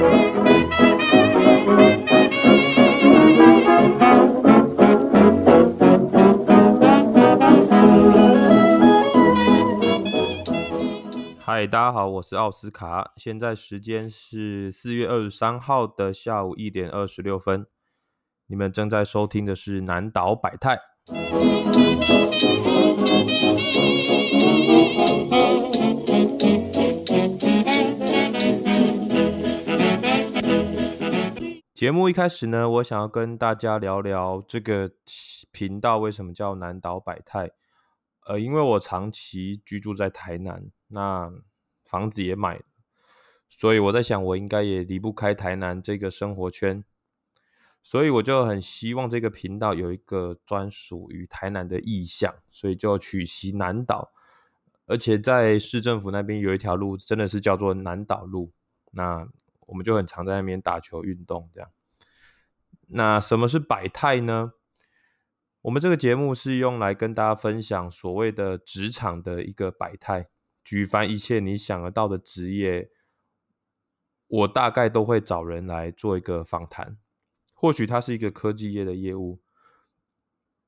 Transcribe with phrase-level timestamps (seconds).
[0.00, 0.06] 嗨，
[11.66, 17.66] 大家好，我是奥斯卡，现在时间是四月二十三号的下午一点二十六分，
[18.46, 20.78] 你们正在收听的是南岛百态。
[31.80, 34.92] 节目一开始呢，我想要跟大家聊聊这个
[35.50, 37.52] 频道为什么叫南岛百态。
[38.26, 41.32] 呃，因为我长期居住在台南，那
[41.86, 42.60] 房子也买，
[43.48, 46.84] 所以我在想，我应该也离不开台南这个生活圈，
[47.82, 54.12] 所以我就很希望这个频道有一个专属于台南的意象，所以就取其南岛，
[54.84, 58.52] 而且在市政府那边有一条路，真的是叫做南岛路，
[58.90, 59.26] 那
[59.70, 61.70] 我们就很常在那边打球运动这样。
[62.88, 64.52] 那什么是百态呢？
[65.62, 70.28] 我们这个节目是用来跟大家分享所谓的职场的一个百态。
[70.64, 72.90] 举凡一切你想得到的职业，
[74.26, 76.98] 我大概都会找人来做一个访谈。
[77.54, 79.40] 或许他是一个科技业的业务，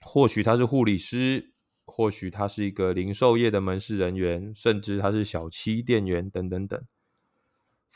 [0.00, 1.52] 或许他是护理师，
[1.84, 6.82] 或许他是一个零售业的门市人员，甚至他是小七店员等等等。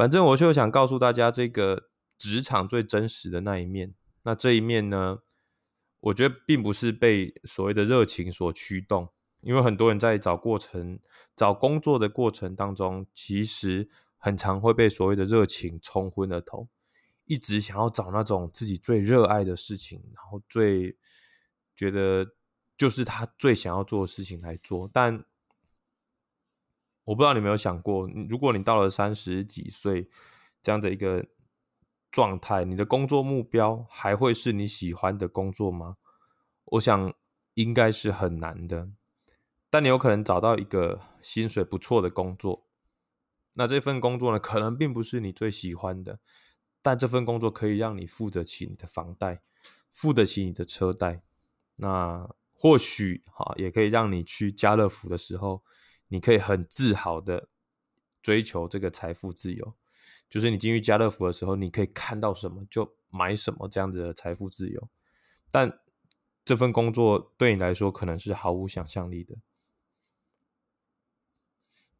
[0.00, 3.92] 反正我就想告诉大家，这个职场最真实的那一面。
[4.22, 5.18] 那这一面呢，
[6.00, 9.10] 我觉得并不是被所谓的热情所驱动。
[9.42, 10.98] 因为很多人在找过程、
[11.36, 16.66] 找工作的过程当中，其实很常会被所谓的热情冲昏了头，
[17.26, 20.96] 一直想要找那种自己最热爱的事情，然后最
[21.76, 22.26] 觉得
[22.74, 24.88] 就是他最想要做的事情来做。
[24.90, 25.22] 但
[27.10, 30.08] 我不知道你有没有想过，如果你到了三十几岁
[30.62, 31.26] 这样的一个
[32.12, 35.96] 状态，你的工作目标还会是你喜欢的工作吗？
[36.66, 37.12] 我想
[37.54, 38.90] 应该是很难的。
[39.68, 42.68] 但你有可能找到一个薪水不错的工作，
[43.54, 46.20] 那这份工作呢，可能并不是你最喜欢的，
[46.80, 49.42] 但这份工作可以让你付得起你的房贷，
[49.92, 51.22] 付得起你的车贷，
[51.78, 55.64] 那或许哈也可以让你去家乐福的时候，
[56.10, 57.48] 你可以很自豪的
[58.20, 59.74] 追求这个财富自由，
[60.28, 64.88] 就是你进去家乐福的时候，你可以看到什么就买什么这样子的财富自由，
[65.50, 65.80] 但
[66.44, 69.36] 这份工作对你来说可能是毫无想象力的。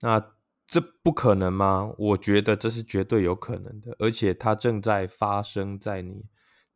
[0.00, 0.34] 那
[0.66, 1.94] 这不可能吗？
[1.96, 6.24] 我觉得这是绝对有可能的，而且它正在发生在你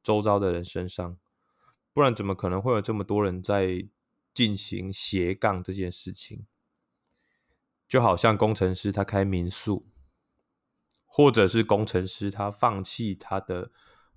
[0.03, 1.19] 周遭的人身上，
[1.93, 3.89] 不然怎么可能会有这么多人在
[4.33, 6.47] 进行斜杠这件事情？
[7.89, 9.87] 就好像工程师他开民宿，
[11.05, 13.71] 或者是工程师他放弃他的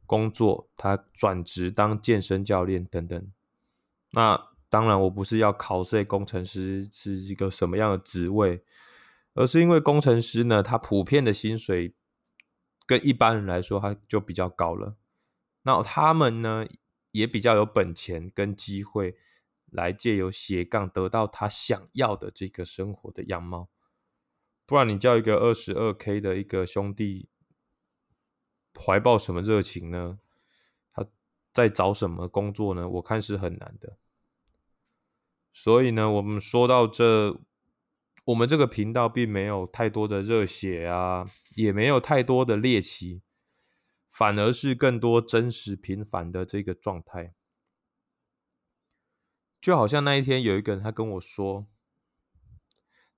[0.06, 3.32] 工作，他转职当健身教练等等。
[4.12, 8.64] 那当然，我不是要考这工程师是一个什么样的职位。
[9.36, 11.96] 而是因为工程师呢，他普遍的薪水
[12.86, 14.98] 跟一般人来说，他就比较高了。
[15.62, 16.66] 那他们呢，
[17.12, 19.16] 也比较有本钱跟机会
[19.72, 23.70] 来借由斜杠得到他想要的这个生活的样貌。
[24.66, 27.30] 不然你叫一个二十二 K 的一个兄弟
[28.76, 30.20] 怀抱什么热情呢？
[30.92, 31.06] 他
[31.52, 32.88] 在找什么工作呢？
[32.88, 33.98] 我看是很难的。
[35.52, 37.42] 所以呢，我们说到这。
[38.26, 43.24] 我们这个频道并没有太多的热血啊，也没有太多的猎奇，
[44.12, 47.34] 反而是更多真实平凡的这个状态。
[49.62, 51.68] 就好像那一天有一个人，他跟我说，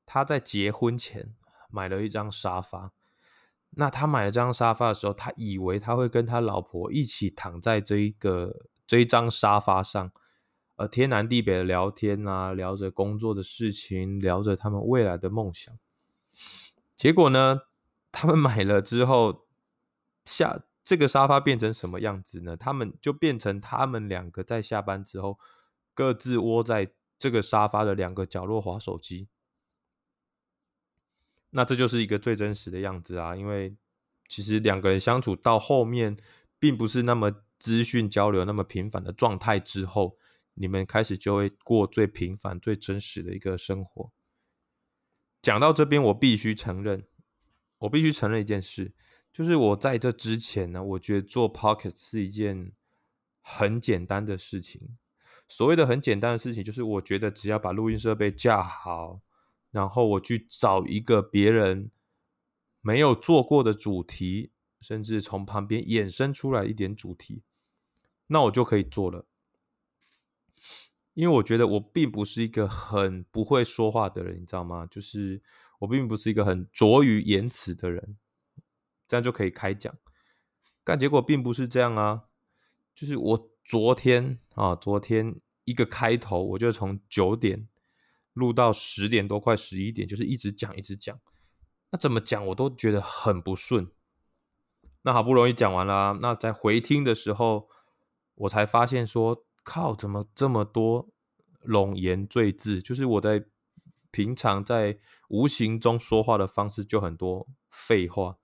[0.05, 1.35] 他在结婚前
[1.69, 2.93] 买了一张沙发。
[3.71, 10.11] 那他买了这张沙发的时候，他以为他会跟他老婆一起躺在这一个这一张沙发上。
[10.77, 15.77] 呃，天南地北的聊天啊，聊着工作的事情，聊着他们未来的梦想。
[16.95, 17.61] 结果呢，
[18.11, 19.45] 他们买了之后，
[20.25, 22.57] 下这个沙发变成什么样子呢？
[22.57, 25.37] 他们就变成他们两个在下班之后，
[26.01, 29.27] 各自窝在这个沙发的两个角落划手机。
[31.51, 33.75] 那这就是一个最真实的样子啊，因为
[34.27, 36.17] 其实两个人相处到后面，
[36.57, 40.17] 并不是那么资讯交流那么频繁的状态之后。
[40.53, 44.11] 你们开始就会过最平凡、最真实的一个生活。
[45.41, 47.07] 讲到这边，我必须承认，
[47.79, 48.93] 我必须承认一件事，
[49.31, 52.73] 就是我在这之前呢，我觉得做 Podcast 是一件
[53.39, 54.97] 很简单的事情。
[55.51, 59.19] 所谓的很简单的事情，就是我觉得只要把录音设备架好，
[59.69, 61.91] 然后我去找一个别人
[62.79, 67.43] 没有做过的主题，甚至从旁边衍生出来一点主题，
[68.27, 69.25] 那我就可以做了。
[71.13, 74.85] 因为我觉得我并不是一个很不会说话的人，你知道吗？
[74.85, 75.43] 就是
[75.79, 78.17] 我并不是一个很拙于言辞的人，
[79.05, 79.93] 这样就可以开讲。
[80.85, 82.23] 但结果并不是这样啊！
[82.93, 87.67] 就是我昨天啊，昨天一个开头，我就从九点
[88.33, 91.19] 录到十点多，快十一点，就是一直讲，一直讲。
[91.91, 93.91] 那怎么讲，我都觉得很不顺。
[95.01, 97.69] 那好不容易讲完了，那在回听的时候，
[98.35, 99.45] 我才发现说。
[99.63, 99.93] 靠！
[99.93, 101.07] 怎么这么多
[101.65, 102.81] 冗言赘字？
[102.81, 103.45] 就是我在
[104.09, 104.97] 平常在
[105.29, 108.39] 无形中说话的方式就很多废话，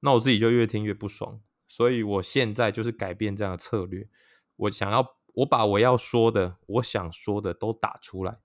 [0.00, 1.40] 那我自己就越听越不爽。
[1.76, 4.08] 所以我现在就是改变这样的策略，
[4.54, 8.38] 我想要我把我要说的、我想说的都打出来。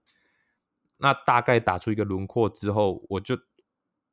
[0.97, 3.37] 那大概打出一个轮廓之后，我就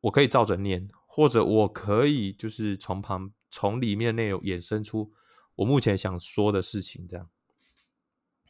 [0.02, 5.14] 我可以照着念，或者我可以就是从旁从里面内容衍生出
[5.54, 7.30] 我目前想说的事情，这样。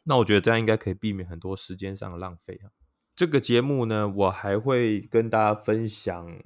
[0.03, 2.75] 那我觉得这样应该可以避免很多时间上的浪费啊。
[3.15, 6.41] 这个节目呢，我还会跟大家分享，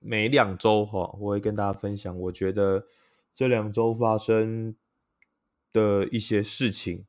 [0.00, 2.84] 每两周哈，我会跟大家分享，我觉得
[3.32, 4.76] 这两周发生
[5.72, 7.06] 的一些事情。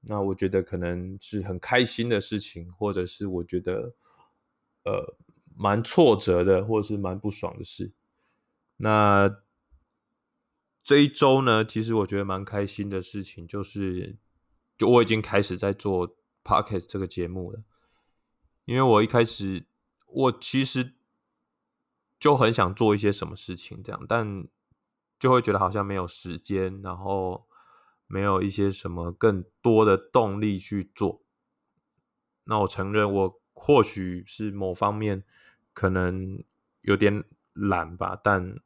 [0.00, 3.94] 那我觉得可能是很开心的事情，或者是我觉得
[4.84, 5.16] 呃
[5.56, 7.92] 蛮挫折的，或者是蛮不爽的事。
[8.76, 9.42] 那
[10.82, 14.18] 这一周呢，其实我觉得蛮开心的事情就是。
[14.78, 17.64] 就我已经开始在做 Podcast 这个节目了，
[18.64, 19.66] 因为我一开始
[20.06, 20.94] 我其实
[22.20, 24.46] 就很想做一些什么事情，这样，但
[25.18, 27.46] 就会觉得好像没有时间，然后
[28.06, 31.22] 没有一些什么更多的动力去做。
[32.44, 35.24] 那我承认，我或许是某方面
[35.72, 36.42] 可能
[36.82, 38.56] 有点懒吧，但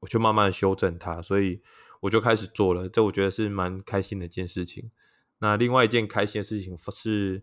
[0.00, 1.62] 我就慢慢修正它，所以。
[2.04, 4.90] 我就开始做了，这我觉得是蛮开心的一件事情。
[5.38, 7.42] 那另外一件开心的事情是，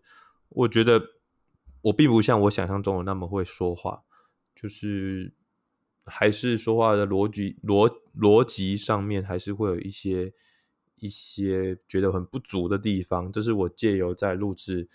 [0.50, 1.02] 我觉得
[1.80, 4.04] 我并不像我想象中的那么会说话，
[4.54, 5.34] 就是
[6.04, 10.32] 还是说话的逻辑逻逻辑上面还是会有一些
[10.96, 13.30] 一些觉得很不足的地方。
[13.30, 14.88] 这是我借由在录制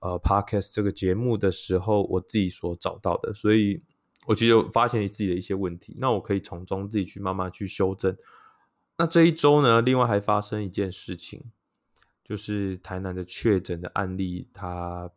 [0.00, 3.32] 呃 Podcast 这个节目的时候，我自己所找到的。
[3.32, 3.82] 所以
[4.26, 8.16] 我其实发现你自己的一些问题，那我可以从中自己去慢慢去修正。
[8.98, 11.42] 那这一周呢，另外还发生一件事情，
[12.22, 15.10] 就是台南的确诊的案例，它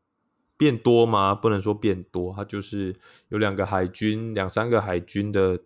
[0.64, 1.36] 变多吗？
[1.36, 2.96] 不能说变多，它就是
[3.28, 5.60] 有两个海军、两三个海军的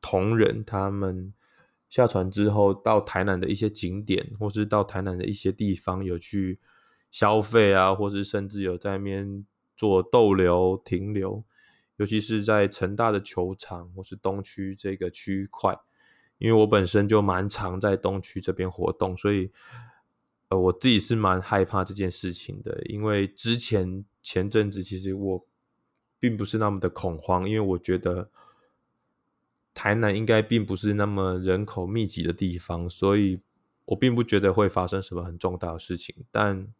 [0.00, 1.32] 同仁，他们
[1.88, 6.58] 下船之后到台南的一些景点，或是到台南的一些地方有去
[7.12, 9.46] 消费啊，或是甚至有在那边
[9.76, 11.44] 做逗留、停留，
[11.98, 15.78] 尤其是在成大的球场或是东区这个区块。
[16.38, 19.48] 因为我本身就蛮常在东区这边活动，所以
[20.48, 22.82] 呃，我自己是蛮害怕这件事情的。
[22.86, 25.46] 因为之前前阵子其实我
[26.18, 28.30] 并不是那么的恐慌，因为我觉得
[29.74, 33.40] 台南应该并不是那么人口密集的地方，所以
[33.86, 36.14] 我并不觉得会发生什么很重大的事情。
[36.30, 36.72] 但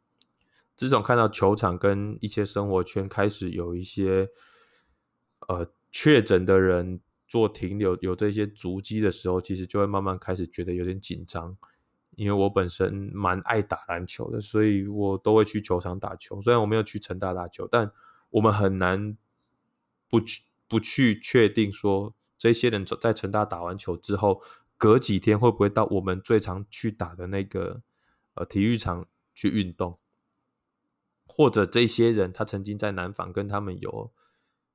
[0.76, 4.30] 自从看到球场跟一些生活圈开始有一些
[5.48, 7.00] 呃确诊的人。
[7.28, 11.56] 做停留有这些足迹的时候，其实就会慢慢开始觉得有点紧张，
[12.16, 16.40] 因为我本身蛮爱打篮球的，所以我都会去球场打球。
[16.42, 17.90] 虽然我没有去成大打球，但
[18.30, 19.16] 我们很难
[20.08, 24.42] 不去不去确定说，这些人在成大打完球之后，
[24.76, 27.82] 隔几天会不会到我们最常去打的那个
[28.34, 29.98] 呃体育场去运动，
[31.26, 34.12] 或者这些人他曾经在南纺跟他们有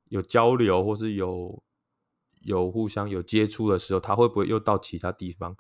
[0.10, 1.63] 有交流，或是有。
[2.44, 5.58] 有互相有接触的时候，他会不会又到其他地方？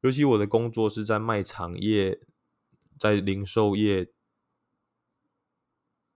[0.00, 2.20] 尤其我的工作是在卖场业，
[2.98, 4.10] 在零售业，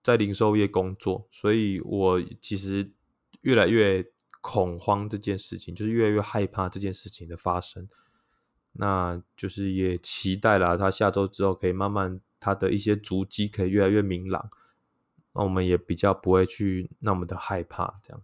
[0.03, 2.93] 在零售业工作，所以我其实
[3.41, 4.05] 越来越
[4.41, 7.89] 恐慌这件事情，就是越来越害怕这件事情的发生。
[8.73, 14.51] 那就是也期待啦，他下周之后可以慢慢他的一些足迹可以越来越明朗，
[15.35, 18.23] 那我们也比较不会去那么的害怕这样。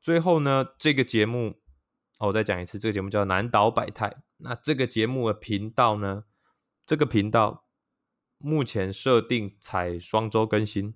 [0.00, 1.54] 最后呢，这个节目，
[2.18, 4.22] 我再讲一次，这个节目叫南岛百态。
[4.42, 6.24] 那这个节目的频道呢，
[6.84, 7.66] 这个频道
[8.38, 10.94] 目前设定采双周更新。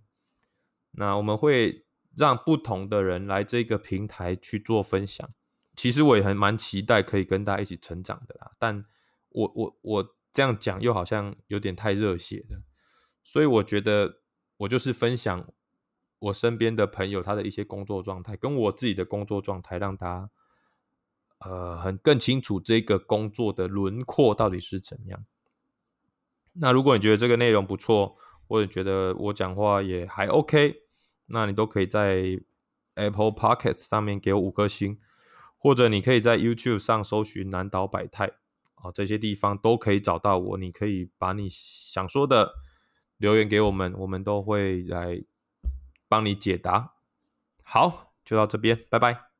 [0.92, 1.86] 那我们会
[2.16, 5.28] 让不同的人来这个平台去做分享。
[5.76, 8.52] 其实我也很蛮期待可以跟大家一起成长的啦。
[8.58, 8.84] 但
[9.30, 12.62] 我我我这样讲又好像有点太热血了，
[13.22, 14.20] 所以我觉得
[14.58, 15.52] 我就是分享
[16.20, 20.30] 我身边的朋友他的一些工作状态，跟我自己的工作状态，让他
[21.44, 25.24] 呃很更清楚这个工作的轮廓到底是怎样。
[26.54, 30.82] 那如果你觉得这个内容不错，或者觉得我讲话也还 OK，
[31.26, 32.40] 那你都可以在
[32.94, 35.00] Apple Podcast 上面给我五颗星，
[35.56, 38.30] 或者你可以在 YouTube 上搜寻南岛百态
[38.76, 40.58] 啊，这些地方都可以找到我。
[40.58, 42.54] 你可以把你想说的
[43.16, 45.24] 留言给我们，我们都会来
[46.06, 46.94] 帮你解答。
[47.64, 49.33] 好，就到这边，拜拜。